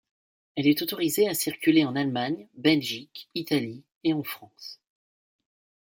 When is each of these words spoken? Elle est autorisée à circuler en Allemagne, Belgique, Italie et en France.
Elle 0.55 0.65
est 0.65 0.81
autorisée 0.81 1.27
à 1.27 1.35
circuler 1.35 1.85
en 1.85 1.95
Allemagne, 1.95 2.47
Belgique, 2.57 3.29
Italie 3.35 3.83
et 4.03 4.13
en 4.13 4.23
France. 4.23 4.81